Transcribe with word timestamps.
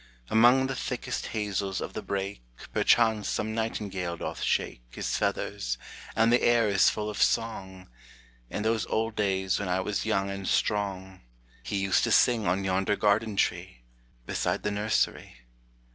Among 0.31 0.65
the 0.65 0.73
thickest 0.75 1.27
hazels 1.27 1.79
of 1.79 1.93
the 1.93 2.01
brake 2.01 2.41
Perchance 2.73 3.29
some 3.29 3.53
nightingale 3.53 4.17
doth 4.17 4.41
shake 4.41 4.81
His 4.89 5.15
feathers, 5.15 5.77
and 6.15 6.33
the 6.33 6.41
air 6.41 6.67
is 6.67 6.89
full 6.89 7.07
of 7.07 7.21
song; 7.21 7.87
In 8.49 8.63
those 8.63 8.87
old 8.87 9.13
days 9.15 9.59
when 9.59 9.69
I 9.69 9.79
was 9.81 10.03
young 10.03 10.31
and 10.31 10.47
strong, 10.47 11.21
He 11.61 11.77
used 11.77 12.03
to 12.05 12.11
sing 12.11 12.47
on 12.47 12.63
yonder 12.63 12.95
garden 12.95 13.35
tree, 13.35 13.83
Beside 14.25 14.63
the 14.63 14.71
nursery. 14.71 15.37